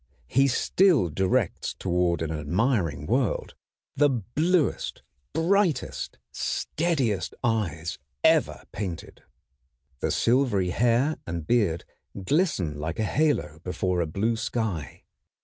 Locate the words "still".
0.47-1.09